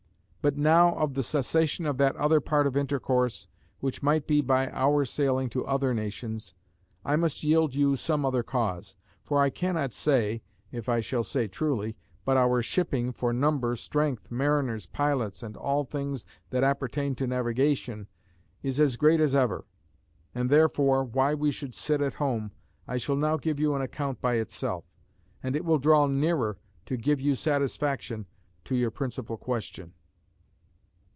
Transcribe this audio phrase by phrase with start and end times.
[0.43, 3.47] But now of the cessation of that other part of intercourse,
[3.79, 6.55] which might be by our sailing to other nations,
[7.05, 8.95] I must yield you some other cause.
[9.23, 10.41] For I cannot say
[10.71, 11.95] (if I shall say truly,)
[12.25, 18.07] but our shipping, for number, strength, mariners, pilots, and all things that appertain to navigation,
[18.63, 19.67] is as great as ever;
[20.33, 22.49] and therefore why we should sit at home,
[22.87, 24.85] I shall now give you an account by itself:
[25.43, 26.57] and it will draw nearer
[26.87, 28.25] to give you satisfaction
[28.63, 29.93] to your principal question.